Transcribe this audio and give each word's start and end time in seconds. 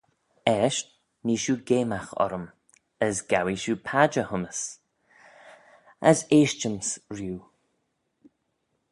Eisht 0.53 0.87
nee 1.25 1.39
shiu 1.43 1.55
geamagh 1.67 2.13
orrym, 2.23 2.45
as 3.05 3.15
gowee 3.29 3.59
shiu 3.61 3.75
padjer 3.87 4.27
hym's, 4.29 4.59
as 6.09 6.19
eaisht-yms 6.37 6.89
riu. 7.17 7.37